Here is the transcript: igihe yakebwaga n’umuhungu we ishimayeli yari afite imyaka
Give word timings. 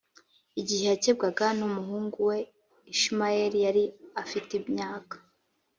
igihe 0.59 0.83
yakebwaga 0.91 1.45
n’umuhungu 1.59 2.17
we 2.29 2.37
ishimayeli 2.93 3.57
yari 3.65 3.83
afite 4.23 4.51
imyaka 4.61 5.15